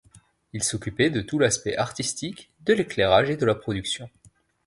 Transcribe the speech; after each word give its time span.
Il 0.53 0.63
s’occupait 0.63 1.11
de 1.11 1.21
tout 1.21 1.37
l’aspect 1.37 1.75
artistique, 1.77 2.49
de 2.61 2.73
l’éclairage 2.73 3.29
et 3.29 3.37
de 3.37 3.45
la 3.45 3.53
production. 3.53 4.09